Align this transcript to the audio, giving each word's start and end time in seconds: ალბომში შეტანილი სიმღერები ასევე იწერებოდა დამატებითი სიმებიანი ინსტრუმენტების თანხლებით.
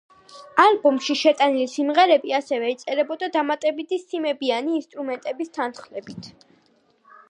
ალბომში 0.61 1.15
შეტანილი 1.19 1.67
სიმღერები 1.73 2.33
ასევე 2.39 2.73
იწერებოდა 2.77 3.31
დამატებითი 3.37 4.03
სიმებიანი 4.07 4.77
ინსტრუმენტების 4.81 5.59
თანხლებით. 5.61 6.37